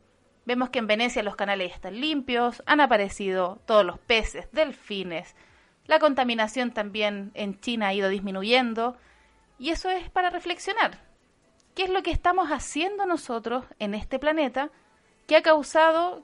[0.46, 5.36] Vemos que en Venecia los canales están limpios, han aparecido todos los peces, delfines,
[5.88, 8.98] la contaminación también en China ha ido disminuyendo
[9.60, 11.00] y eso es para reflexionar.
[11.76, 14.72] ¿Qué es lo que estamos haciendo nosotros en este planeta
[15.28, 16.24] que ha causado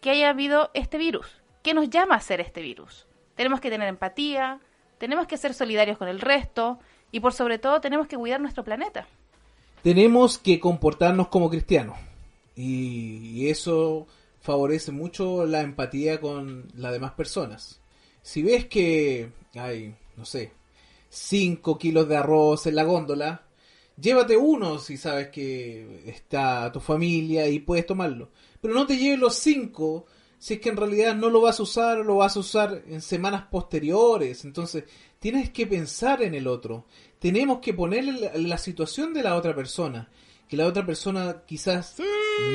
[0.00, 1.42] que haya habido este virus?
[1.62, 3.06] ¿Qué nos llama a ser este virus?
[3.34, 4.60] Tenemos que tener empatía,
[4.98, 6.78] tenemos que ser solidarios con el resto
[7.10, 9.06] y por sobre todo tenemos que cuidar nuestro planeta.
[9.82, 11.96] Tenemos que comportarnos como cristianos
[12.54, 14.06] y, eso
[14.40, 17.80] favorece mucho la empatía con las demás personas.
[18.26, 20.50] Si ves que hay, no sé,
[21.10, 23.46] 5 kilos de arroz en la góndola,
[23.96, 28.32] llévate uno si sabes que está tu familia y puedes tomarlo.
[28.60, 30.06] Pero no te lleves los 5
[30.40, 32.82] si es que en realidad no lo vas a usar o lo vas a usar
[32.88, 34.44] en semanas posteriores.
[34.44, 34.82] Entonces,
[35.20, 36.84] tienes que pensar en el otro.
[37.20, 40.10] Tenemos que ponerle la, la situación de la otra persona.
[40.48, 41.94] Que la otra persona quizás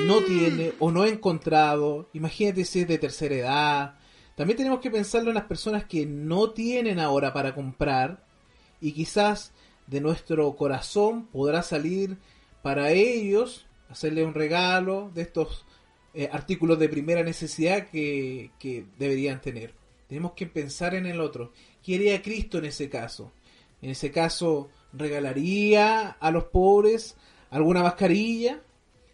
[0.06, 2.10] no tiene o no ha encontrado.
[2.12, 4.01] Imagínate si es de tercera edad.
[4.36, 8.24] También tenemos que pensarlo en las personas que no tienen ahora para comprar
[8.80, 9.54] y quizás
[9.88, 12.18] de nuestro corazón podrá salir
[12.62, 15.66] para ellos hacerle un regalo de estos
[16.14, 19.74] eh, artículos de primera necesidad que, que deberían tener.
[20.08, 21.54] Tenemos que pensar en el otro.
[21.84, 23.32] ¿Qué haría Cristo en ese caso?
[23.82, 27.16] En ese caso, ¿regalaría a los pobres
[27.50, 28.62] alguna mascarilla?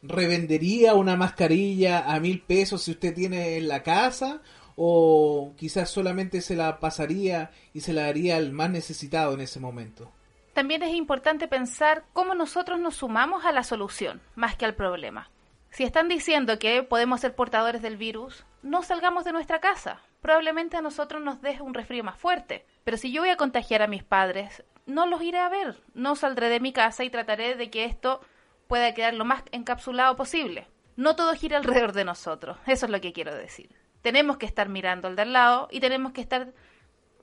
[0.02, 4.42] ¿Revendería una mascarilla a mil pesos si usted tiene en la casa?
[4.80, 9.60] ¿O quizás solamente se la pasaría y se la daría al más necesitado en ese
[9.60, 10.12] momento?
[10.54, 15.32] También es importante pensar cómo nosotros nos sumamos a la solución, más que al problema.
[15.72, 20.00] Si están diciendo que podemos ser portadores del virus, no salgamos de nuestra casa.
[20.22, 22.64] Probablemente a nosotros nos deje un resfrío más fuerte.
[22.84, 25.76] Pero si yo voy a contagiar a mis padres, no los iré a ver.
[25.96, 28.22] No saldré de mi casa y trataré de que esto
[28.68, 30.68] pueda quedar lo más encapsulado posible.
[30.96, 32.58] No todo gira alrededor de nosotros.
[32.68, 33.70] Eso es lo que quiero decir.
[34.02, 36.54] Tenemos que estar mirando al de al lado y tenemos que estar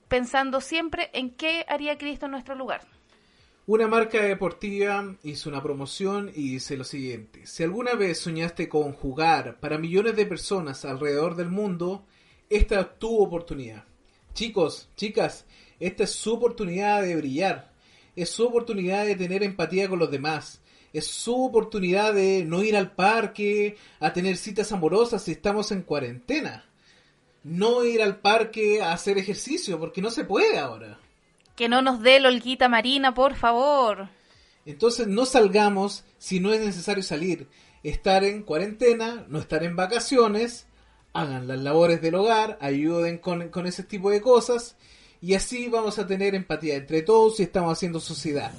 [0.08, 2.82] pensando siempre en qué haría Cristo en nuestro lugar.
[3.66, 7.46] Una marca deportiva hizo una promoción y dice lo siguiente.
[7.46, 12.04] Si alguna vez soñaste con jugar para millones de personas alrededor del mundo,
[12.50, 13.84] esta es tu oportunidad.
[14.34, 15.46] Chicos, chicas,
[15.80, 17.72] esta es su oportunidad de brillar.
[18.14, 20.60] Es su oportunidad de tener empatía con los demás.
[20.94, 25.83] Es su oportunidad de no ir al parque, a tener citas amorosas si estamos en
[25.83, 26.64] cuarentena.
[27.42, 30.98] No ir al parque a hacer ejercicio, porque no se puede ahora.
[31.57, 34.09] Que no nos dé la marina, por favor.
[34.64, 37.48] Entonces no salgamos si no es necesario salir.
[37.83, 40.68] Estar en cuarentena, no estar en vacaciones,
[41.12, 44.76] hagan las labores del hogar, ayuden con, con ese tipo de cosas
[45.20, 48.52] y así vamos a tener empatía entre todos y estamos haciendo sociedad.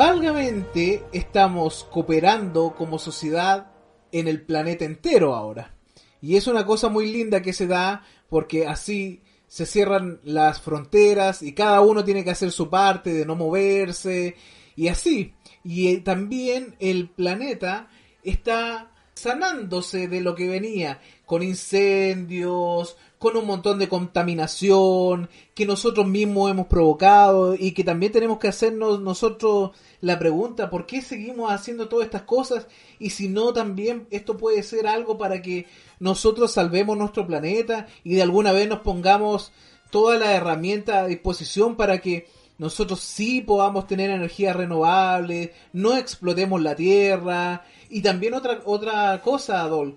[0.00, 3.70] Válgamente estamos cooperando como sociedad
[4.10, 5.74] en el planeta entero ahora.
[6.22, 11.42] Y es una cosa muy linda que se da porque así se cierran las fronteras
[11.42, 14.36] y cada uno tiene que hacer su parte de no moverse
[14.74, 15.34] y así.
[15.64, 17.90] Y eh, también el planeta
[18.22, 26.06] está sanándose de lo que venía con incendios, con un montón de contaminación que nosotros
[26.06, 31.52] mismos hemos provocado y que también tenemos que hacernos nosotros la pregunta, ¿por qué seguimos
[31.52, 32.66] haciendo todas estas cosas?
[32.98, 35.66] Y si no, también esto puede ser algo para que
[35.98, 39.52] nosotros salvemos nuestro planeta y de alguna vez nos pongamos
[39.90, 42.26] toda la herramienta a disposición para que
[42.60, 47.64] nosotros sí podamos tener energía renovable, no explotemos la tierra.
[47.88, 49.96] Y también otra, otra cosa, Adol,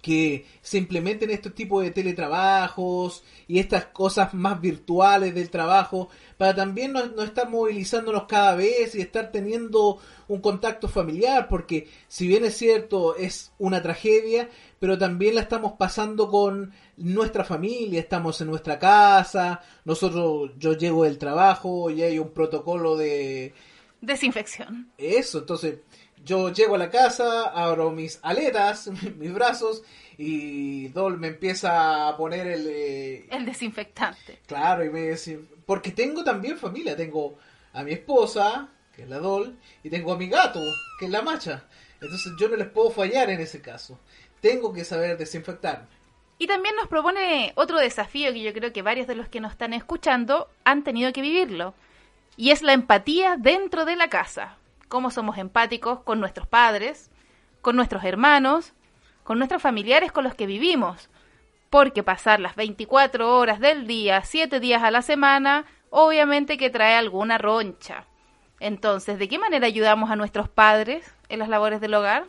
[0.00, 6.54] que se implementen estos tipos de teletrabajos y estas cosas más virtuales del trabajo para
[6.54, 12.26] también no, no, estar movilizándonos cada vez y estar teniendo un contacto familiar porque si
[12.26, 18.40] bien es cierto es una tragedia pero también la estamos pasando con nuestra familia estamos
[18.40, 23.52] en nuestra casa nosotros yo llego del trabajo y hay un protocolo de
[24.00, 24.90] desinfección.
[24.96, 25.80] Eso entonces
[26.24, 29.82] yo llego a la casa, abro mis aletas, mis brazos,
[30.18, 32.66] y Dol me empieza a poner el...
[32.68, 34.40] Eh, el desinfectante.
[34.46, 35.40] Claro, y me dice...
[35.64, 37.38] Porque tengo también familia, tengo
[37.72, 40.60] a mi esposa, que es la Dol, y tengo a mi gato,
[40.98, 41.64] que es la Macha.
[42.00, 43.98] Entonces yo no les puedo fallar en ese caso.
[44.40, 45.86] Tengo que saber desinfectarme.
[46.38, 49.52] Y también nos propone otro desafío que yo creo que varios de los que nos
[49.52, 51.74] están escuchando han tenido que vivirlo.
[52.36, 54.56] Y es la empatía dentro de la casa
[54.90, 57.10] cómo somos empáticos con nuestros padres,
[57.62, 58.74] con nuestros hermanos,
[59.22, 61.08] con nuestros familiares con los que vivimos.
[61.70, 66.96] Porque pasar las 24 horas del día, 7 días a la semana, obviamente que trae
[66.96, 68.04] alguna roncha.
[68.58, 72.26] Entonces, ¿de qué manera ayudamos a nuestros padres en las labores del hogar?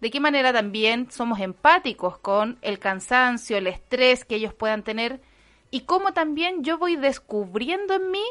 [0.00, 5.20] ¿De qué manera también somos empáticos con el cansancio, el estrés que ellos puedan tener?
[5.72, 8.24] Y cómo también yo voy descubriendo en mí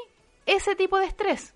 [0.45, 1.53] ese tipo de estrés.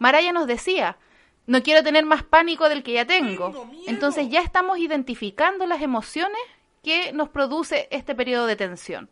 [0.00, 0.98] Maraya nos decía,
[1.46, 3.70] no quiero tener más pánico del que ya tengo.
[3.86, 6.40] Entonces ya estamos identificando las emociones
[6.82, 9.08] que nos produce este periodo de tensión.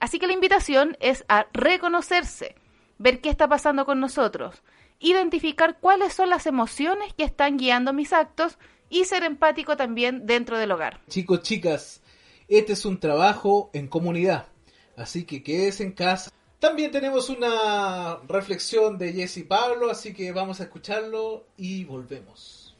[0.00, 2.56] Así que la invitación es a reconocerse,
[2.98, 4.62] ver qué está pasando con nosotros,
[5.00, 8.58] identificar cuáles son las emociones que están guiando mis actos
[8.90, 11.00] y ser empático también dentro del hogar.
[11.08, 12.02] Chicos, chicas,
[12.48, 14.48] este es un trabajo en comunidad,
[14.96, 16.30] así que quédese en casa
[16.64, 22.74] también tenemos una reflexión de Jesse Pablo, así que vamos a escucharlo y volvemos.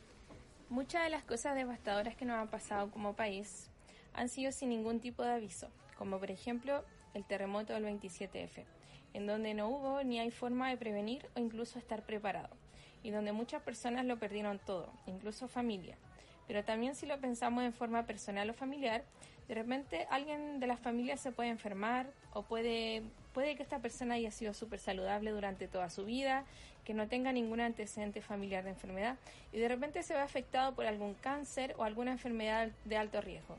[0.70, 3.68] Muchas de las cosas devastadoras que nos han pasado como país
[4.14, 5.68] han sido sin ningún tipo de aviso,
[5.98, 8.64] como por ejemplo el terremoto del 27F,
[9.12, 12.56] en donde no hubo ni hay forma de prevenir o incluso estar preparado,
[13.02, 15.98] y donde muchas personas lo perdieron todo, incluso familia.
[16.46, 19.04] Pero también si lo pensamos en forma personal o familiar,
[19.46, 23.02] de repente alguien de la familia se puede enfermar o puede,
[23.34, 26.44] puede que esta persona haya sido súper saludable durante toda su vida,
[26.84, 29.16] que no tenga ningún antecedente familiar de enfermedad
[29.52, 33.56] y de repente se ve afectado por algún cáncer o alguna enfermedad de alto riesgo.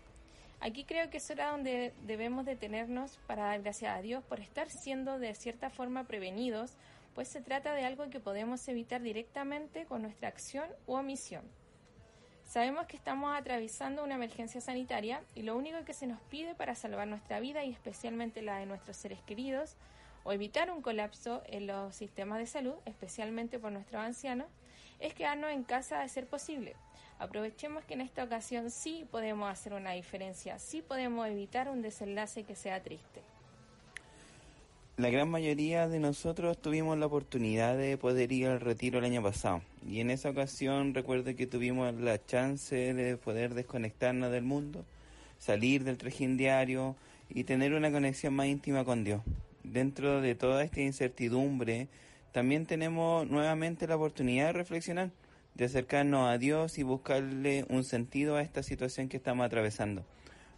[0.61, 4.69] Aquí creo que es hora donde debemos detenernos para dar gracias a Dios por estar
[4.69, 6.71] siendo de cierta forma prevenidos,
[7.13, 11.43] pues se trata de algo que podemos evitar directamente con nuestra acción u omisión.
[12.45, 16.75] Sabemos que estamos atravesando una emergencia sanitaria y lo único que se nos pide para
[16.75, 19.75] salvar nuestra vida y especialmente la de nuestros seres queridos
[20.23, 24.47] o evitar un colapso en los sistemas de salud, especialmente por nuestros ancianos,
[24.99, 26.75] es quedarnos en casa de ser posible.
[27.19, 32.43] Aprovechemos que en esta ocasión sí podemos hacer una diferencia, sí podemos evitar un desenlace
[32.43, 33.34] que sea triste
[34.97, 39.21] la gran mayoría de nosotros tuvimos la oportunidad de poder ir al retiro el año
[39.21, 39.61] pasado.
[39.85, 44.85] Y en esa ocasión recuerdo que tuvimos la chance de poder desconectarnos del mundo,
[45.37, 46.95] salir del trajín diario
[47.29, 49.21] y tener una conexión más íntima con Dios.
[49.63, 51.89] Dentro de toda esta incertidumbre,
[52.31, 55.11] también tenemos nuevamente la oportunidad de reflexionar,
[55.55, 60.05] de acercarnos a Dios y buscarle un sentido a esta situación que estamos atravesando.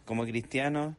[0.04, 0.94] Como cristianos,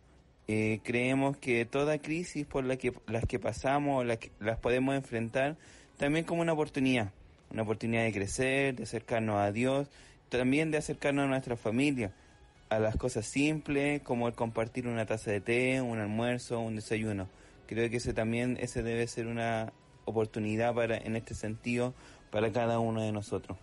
[0.52, 5.56] eh, creemos que toda crisis por la que las que pasamos las, las podemos enfrentar
[5.98, 7.12] también como una oportunidad
[7.52, 9.88] una oportunidad de crecer, de acercarnos a Dios,
[10.30, 12.12] también de acercarnos a nuestra familia,
[12.70, 17.28] a las cosas simples como el compartir una taza de té, un almuerzo, un desayuno.
[17.68, 19.74] Creo que ese también ese debe ser una
[20.06, 21.94] oportunidad para en este sentido
[22.32, 23.58] para cada uno de nosotros.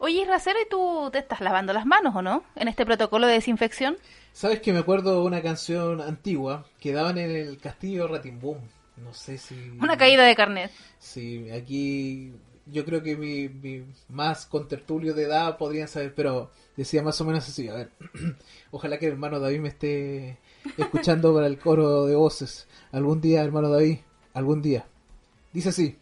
[0.00, 2.44] Oye, Racero, ¿y tú te estás lavando las manos o no?
[2.54, 3.96] En este protocolo de desinfección.
[4.32, 8.58] ¿Sabes que me acuerdo de una canción antigua que daban en el castillo Ratimbum?
[8.96, 9.54] No sé si...
[9.80, 10.70] Una caída de carnet.
[11.00, 12.32] Sí, aquí
[12.66, 17.24] yo creo que mi, mi más contertulio de edad podrían saber, pero decía más o
[17.24, 17.68] menos así.
[17.68, 17.90] A ver,
[18.70, 20.38] ojalá que el hermano David me esté
[20.76, 22.68] escuchando para el coro de voces.
[22.92, 23.98] Algún día, hermano David,
[24.32, 24.86] algún día.
[25.52, 25.98] Dice así.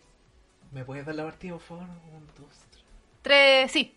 [0.73, 1.85] ¿Me puedes dar la partida, por favor?
[1.85, 2.66] Un, dos,
[3.27, 3.73] tres.
[3.73, 3.95] Sí.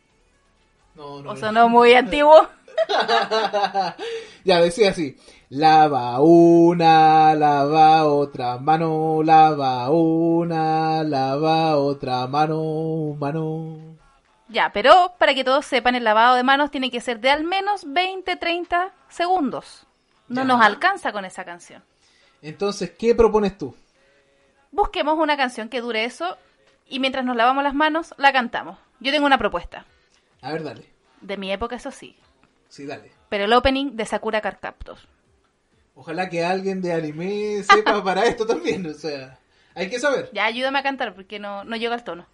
[0.96, 1.30] No, no.
[1.32, 1.40] O no.
[1.40, 2.48] sonó muy antiguo.
[4.44, 5.18] ya, decía así.
[5.50, 13.98] Lava una, lava otra mano, lava una, lava otra mano, mano.
[14.48, 17.44] Ya, pero para que todos sepan, el lavado de manos tiene que ser de al
[17.44, 19.86] menos 20, 30 segundos.
[20.28, 20.48] No Ya.
[20.48, 21.84] nos alcanza con esa canción.
[22.42, 23.76] Entonces, ¿qué propones tú?
[24.72, 26.38] Busquemos una canción que dure eso
[26.88, 28.78] y mientras nos lavamos las manos, la cantamos.
[29.00, 29.86] Yo tengo una propuesta.
[30.42, 30.86] A ver, dale.
[31.22, 32.16] De mi época, eso sí.
[32.68, 33.12] Sí, dale.
[33.30, 35.08] Pero el opening de Sakura Card Captors.
[35.96, 39.38] Ojalá que alguien de anime sepa para esto también, o sea,
[39.76, 40.30] hay que saber.
[40.34, 42.26] Ya, ayúdame a cantar porque no, no llega al tono.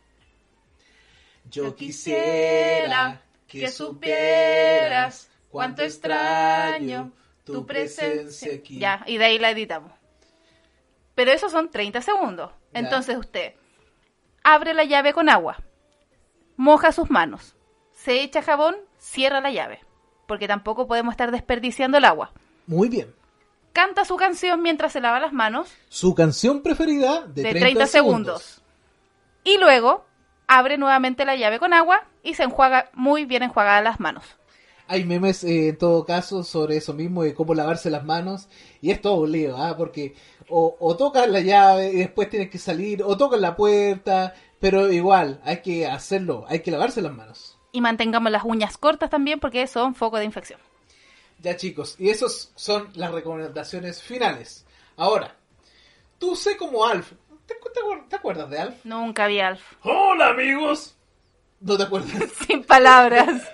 [1.49, 7.11] Yo quisiera que supieras cuánto extraño
[7.43, 8.79] tu presencia aquí.
[8.79, 9.91] Ya, y de ahí la editamos.
[11.13, 12.51] Pero esos son 30 segundos.
[12.73, 12.79] Ya.
[12.81, 13.53] Entonces usted
[14.43, 15.57] abre la llave con agua,
[16.57, 17.55] moja sus manos,
[17.91, 19.79] se echa jabón, cierra la llave.
[20.27, 22.31] Porque tampoco podemos estar desperdiciando el agua.
[22.67, 23.13] Muy bien.
[23.73, 27.87] Canta su canción mientras se lava las manos Su canción preferida de, de 30, 30
[27.87, 28.61] segundos.
[29.43, 30.05] Y luego
[30.47, 34.23] abre nuevamente la llave con agua y se enjuaga muy bien enjuagadas las manos.
[34.87, 38.47] Hay memes eh, en todo caso sobre eso mismo, de cómo lavarse las manos.
[38.81, 39.75] Y es todo un lío, ¿ah?
[39.75, 40.15] porque
[40.47, 44.91] o, o tocas la llave y después tienes que salir, o tocas la puerta, pero
[44.91, 47.57] igual, hay que hacerlo, hay que lavarse las manos.
[47.71, 50.59] Y mantengamos las uñas cortas también porque son foco de infección.
[51.39, 54.65] Ya chicos, y esas son las recomendaciones finales.
[54.95, 55.35] Ahora,
[56.17, 57.11] tú sé como Alf.
[57.45, 58.85] ¿Te, te te acuerdas de Alf?
[58.85, 59.73] Nunca vi a Alf.
[59.83, 60.95] Hola amigos.
[61.59, 62.11] ¿No te acuerdas?
[62.47, 63.41] Sin palabras.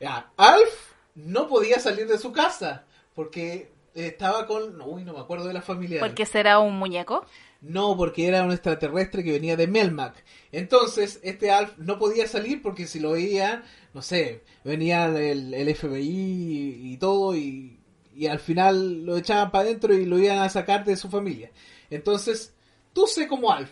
[0.00, 4.80] Ya, Alf no podía salir de su casa porque estaba con...
[4.80, 5.96] Uy, no me acuerdo de la familia.
[5.96, 7.26] de Porque será un muñeco.
[7.60, 10.24] No, porque era un extraterrestre que venía de Melmac.
[10.50, 15.74] Entonces, este Alf no podía salir porque si lo veían, no sé, venía el, el
[15.76, 17.78] FBI y, y todo y,
[18.14, 21.50] y al final lo echaban para adentro y lo iban a sacar de su familia.
[21.90, 22.54] Entonces,
[22.94, 23.70] tú sé como Alf,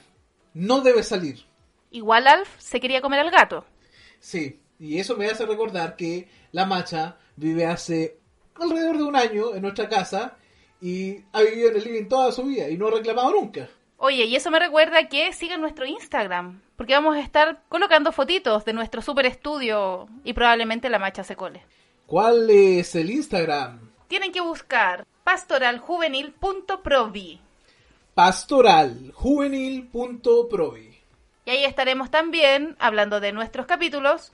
[0.55, 1.44] no debes salir.
[1.90, 3.64] Igual Alf se quería comer al gato.
[4.20, 8.18] Sí, y eso me hace recordar que la macha vive hace
[8.55, 10.37] alrededor de un año en nuestra casa
[10.81, 13.68] y ha vivido en el living toda su vida y no ha reclamado nunca.
[14.01, 16.61] Oye, y eso me recuerda que sigan nuestro Instagram.
[16.77, 21.35] Porque vamos a estar colocando fotitos de nuestro super estudio y probablemente la macha se
[21.35, 21.65] cole.
[22.07, 23.91] ¿Cuál es el Instagram?
[24.07, 27.41] Tienen que buscar pastoraljuvenil.provi.
[28.15, 30.99] pastoraljuvenil.provi.
[31.45, 34.31] Y ahí estaremos también hablando de nuestros capítulos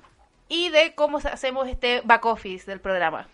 [0.46, 3.29] y de cómo hacemos este back office del programa.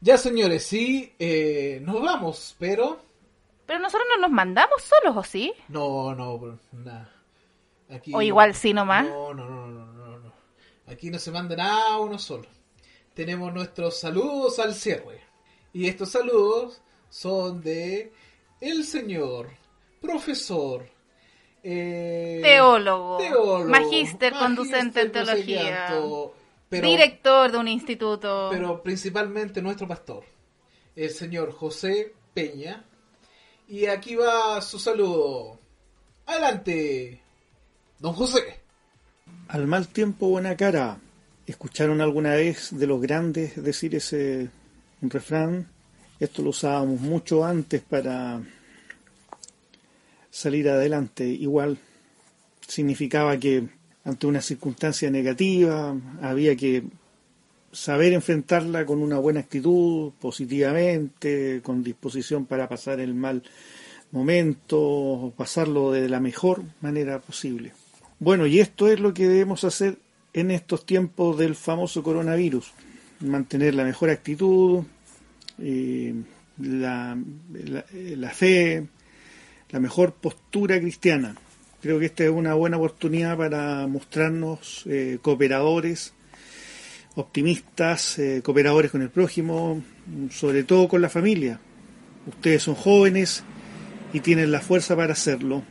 [0.00, 3.11] Ya señores, sí, eh, nos vamos, pero...
[3.72, 5.50] Pero nosotros no nos mandamos solos, ¿o sí?
[5.68, 7.10] No, no, nada.
[7.88, 8.12] Aquí...
[8.14, 9.06] O igual sí nomás.
[9.06, 10.32] No, no, no, no, no, no.
[10.88, 12.46] Aquí no se manda nada uno solo.
[13.14, 15.22] Tenemos nuestros saludos al cierre.
[15.72, 18.12] Y estos saludos son de
[18.60, 19.48] el señor
[20.02, 20.86] profesor
[21.62, 26.32] eh, Teólogo, teólogo, magíster conducente en magíster, sé qué teología,
[26.68, 28.48] pero- director de un instituto.
[28.52, 30.24] pero principalmente nuestro pastor,
[30.94, 32.84] el señor José Peña.
[33.68, 35.58] Y aquí va su saludo.
[36.26, 37.20] Adelante,
[37.98, 38.60] don José.
[39.48, 40.98] Al mal tiempo, buena cara.
[41.46, 44.50] ¿Escucharon alguna vez de los grandes decir ese
[45.00, 45.68] refrán?
[46.20, 48.40] Esto lo usábamos mucho antes para
[50.30, 51.26] salir adelante.
[51.26, 51.78] Igual
[52.66, 53.68] significaba que
[54.04, 56.84] ante una circunstancia negativa había que
[57.72, 63.42] saber enfrentarla con una buena actitud, positivamente, con disposición para pasar el mal
[64.12, 67.72] momento, pasarlo de la mejor manera posible.
[68.18, 69.96] Bueno, y esto es lo que debemos hacer
[70.32, 72.72] en estos tiempos del famoso coronavirus.
[73.20, 74.84] Mantener la mejor actitud,
[75.58, 76.14] eh,
[76.58, 77.18] la,
[77.52, 78.86] la- la fe,
[79.70, 81.34] la mejor postura cristiana.
[81.80, 86.12] Creo que esta es una buena oportunidad para mostrarnos eh, cooperadores,
[87.14, 89.82] optimistas, eh, cooperadores con el prójimo,
[90.30, 91.60] sobre todo con la familia.
[92.26, 93.44] Ustedes son jóvenes
[94.12, 95.62] y tienen la fuerza para hacerlo.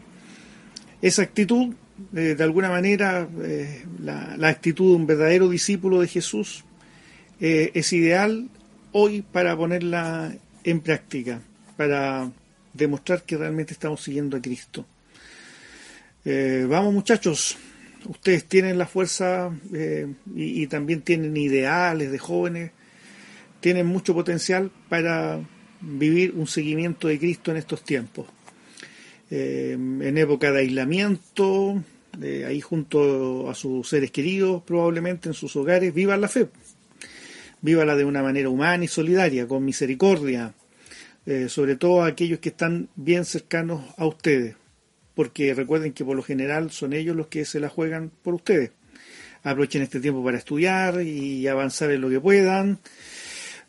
[1.01, 1.73] Esa actitud,
[2.15, 6.63] eh, de alguna manera, eh, la, actitud de un verdadero discípulo de Jesús,
[7.39, 8.49] es ideal
[8.91, 10.31] hoy para ponerla
[10.63, 11.41] en práctica,
[11.75, 12.31] para
[12.71, 14.85] demostrar que realmente estamos siguiendo a Cristo.
[16.23, 17.57] vamos muchachos,
[18.05, 19.51] ustedes tienen la fuerza
[20.35, 22.71] y, y también tienen ideales de jóvenes,
[23.59, 25.39] tienen mucho potencial para
[25.81, 28.27] vivir un seguimiento de Cristo en estos tiempos.
[29.29, 31.81] Eh, en época de aislamiento,
[32.21, 36.49] eh, ahí junto a sus seres queridos, probablemente en sus hogares, vivan la fe.
[37.61, 40.53] Vívala de una manera humana y solidaria, con misericordia,
[41.25, 44.55] eh, sobre todo a aquellos que están bien cercanos a ustedes,
[45.15, 48.71] porque recuerden que por lo general son ellos los que se la juegan por ustedes.
[49.43, 52.79] Aprovechen este tiempo para estudiar y avanzar en lo que puedan,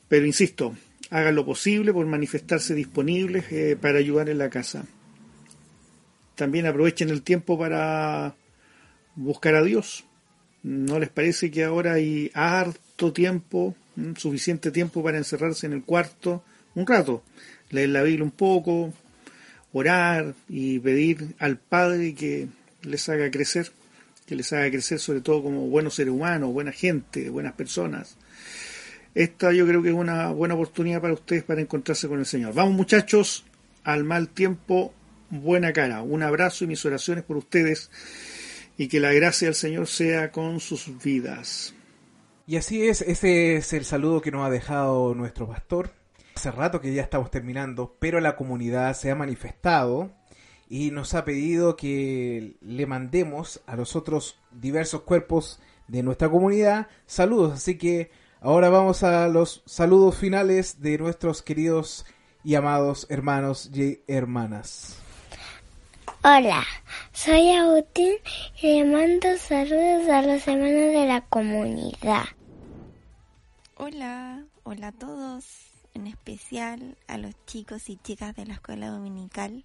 [0.08, 0.76] pero insisto,
[1.10, 4.84] hagan lo posible por manifestarse disponibles eh, para ayudar en la casa.
[6.34, 8.34] También aprovechen el tiempo para
[9.14, 10.04] buscar a Dios.
[10.62, 15.82] ¿No les parece que ahora hay harto tiempo, mm, suficiente tiempo para encerrarse en el
[15.82, 16.42] cuarto
[16.74, 17.22] un rato,
[17.70, 18.92] leer la Biblia un poco,
[19.72, 22.48] orar y pedir al Padre que
[22.82, 23.70] les haga crecer,
[24.26, 28.16] que les haga crecer sobre todo como buenos seres humanos, buena gente, buenas personas,
[29.14, 32.54] esta yo creo que es una buena oportunidad para ustedes para encontrarse con el Señor.
[32.54, 33.44] Vamos muchachos,
[33.84, 34.94] al mal tiempo,
[35.28, 36.02] buena cara.
[36.02, 37.90] Un abrazo y mis oraciones por ustedes
[38.78, 41.74] y que la gracia del Señor sea con sus vidas.
[42.46, 45.92] Y así es, ese es el saludo que nos ha dejado nuestro pastor.
[46.34, 50.10] Hace rato que ya estamos terminando, pero la comunidad se ha manifestado
[50.68, 56.88] y nos ha pedido que le mandemos a los otros diversos cuerpos de nuestra comunidad
[57.06, 57.52] saludos.
[57.52, 58.10] Así que
[58.44, 62.04] Ahora vamos a los saludos finales de nuestros queridos
[62.42, 64.96] y amados hermanos y hermanas.
[66.24, 66.64] Hola,
[67.12, 68.16] soy Agustín
[68.60, 72.24] y le mando saludos a los hermanos de la comunidad.
[73.76, 75.44] Hola, hola a todos,
[75.94, 79.64] en especial a los chicos y chicas de la escuela dominical.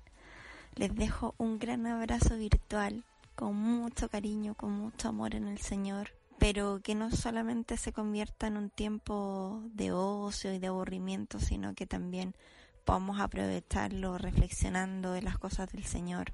[0.75, 3.03] Les dejo un gran abrazo virtual
[3.35, 8.47] con mucho cariño, con mucho amor en el Señor pero que no solamente se convierta
[8.47, 12.35] en un tiempo de ocio y de aburrimiento, sino que también
[12.85, 16.33] podamos aprovecharlo reflexionando de las cosas del Señor.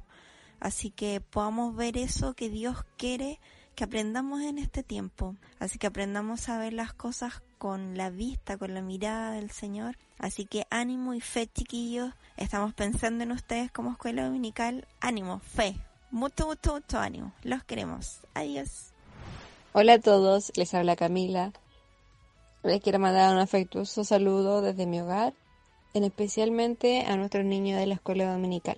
[0.59, 3.39] Así que podamos ver eso que Dios quiere
[3.75, 5.35] que aprendamos en este tiempo.
[5.59, 9.95] Así que aprendamos a ver las cosas con la vista, con la mirada del Señor.
[10.19, 12.13] Así que ánimo y fe, chiquillos.
[12.35, 14.85] Estamos pensando en ustedes como escuela dominical.
[14.99, 15.77] Ánimo, fe.
[16.11, 17.31] Mucho, mucho, mucho ánimo.
[17.41, 18.19] Los queremos.
[18.33, 18.91] Adiós.
[19.71, 21.53] Hola a todos, les habla Camila.
[22.63, 25.33] Les quiero mandar un afectuoso saludo desde mi hogar,
[25.93, 28.77] en especialmente a nuestros niños de la escuela dominical.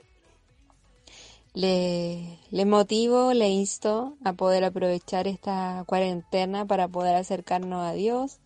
[1.55, 8.37] Les le motivo, le insto a poder aprovechar esta cuarentena para poder acercarnos a Dios,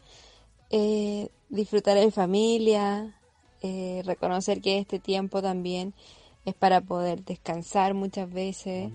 [0.70, 3.16] eh, disfrutar en familia,
[3.62, 5.94] eh, reconocer que este tiempo también
[6.46, 8.90] es para poder descansar muchas veces,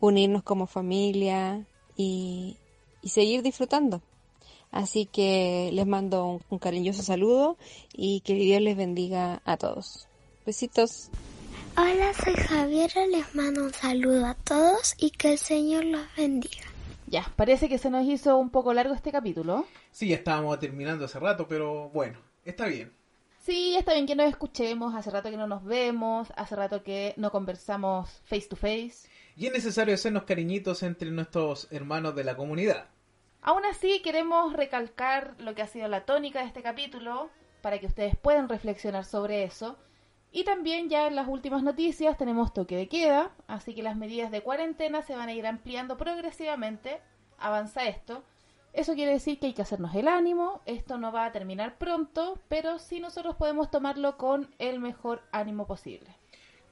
[0.00, 2.56] unirnos como familia y,
[3.02, 4.00] y seguir disfrutando.
[4.72, 7.58] Así que les mando un, cariñoso saludo
[7.92, 10.08] y que Dios les bendiga a todos.
[10.46, 11.10] Besitos.
[11.76, 16.71] Hola, soy Javier, les mando un saludo a todos y que el Señor los bendiga.
[17.12, 19.66] Ya, parece que se nos hizo un poco largo este capítulo.
[19.90, 22.90] Sí, ya estábamos terminando hace rato, pero bueno, está bien.
[23.38, 27.12] Sí, está bien que nos escuchemos, hace rato que no nos vemos, hace rato que
[27.18, 29.10] no conversamos face to face.
[29.36, 32.86] Y es necesario hacernos cariñitos entre nuestros hermanos de la comunidad.
[33.42, 37.28] Aún así, queremos recalcar lo que ha sido la tónica de este capítulo,
[37.60, 39.76] para que ustedes puedan reflexionar sobre eso.
[40.32, 44.30] Y también ya en las últimas noticias tenemos toque de queda, así que las medidas
[44.30, 47.00] de cuarentena se van a ir ampliando progresivamente.
[47.38, 48.22] Avanza esto.
[48.72, 52.38] Eso quiere decir que hay que hacernos el ánimo, esto no va a terminar pronto,
[52.48, 56.08] pero sí nosotros podemos tomarlo con el mejor ánimo posible.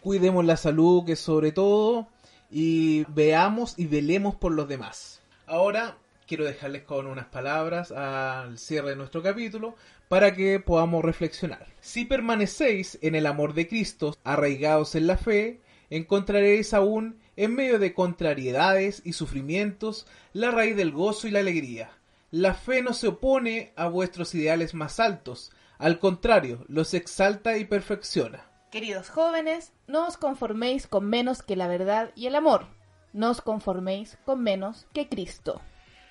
[0.00, 2.06] Cuidemos la salud, que sobre todo,
[2.50, 5.20] y veamos y velemos por los demás.
[5.46, 5.98] Ahora
[6.30, 9.74] quiero dejarles con unas palabras al cierre de nuestro capítulo
[10.06, 11.66] para que podamos reflexionar.
[11.80, 15.60] Si permanecéis en el amor de Cristo, arraigados en la fe,
[15.90, 21.90] encontraréis aún, en medio de contrariedades y sufrimientos, la raíz del gozo y la alegría.
[22.30, 27.64] La fe no se opone a vuestros ideales más altos, al contrario, los exalta y
[27.64, 28.48] perfecciona.
[28.70, 32.68] Queridos jóvenes, no os conforméis con menos que la verdad y el amor
[33.12, 35.60] no os conforméis con menos que Cristo.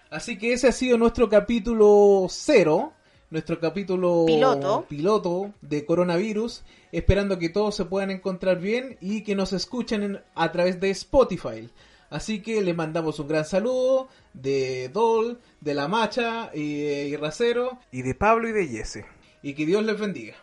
[0.09, 2.93] Así que ese ha sido nuestro capítulo cero,
[3.29, 4.85] nuestro capítulo Piloto.
[4.89, 10.21] piloto de coronavirus, esperando que todos se puedan encontrar bien y que nos escuchen en-
[10.35, 11.69] a través de Spotify.
[12.09, 17.77] Así que le mandamos un gran saludo de Dol, de La Macha y, y Racero
[17.91, 19.05] y de Pablo y de Jesse.
[19.43, 20.33] Y que Dios les bendiga.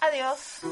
[0.00, 0.62] Adiós.